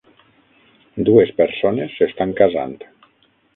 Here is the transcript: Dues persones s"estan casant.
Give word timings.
Dues 1.09 1.35
persones 1.43 1.95
s"estan 1.99 2.35
casant. 2.43 2.77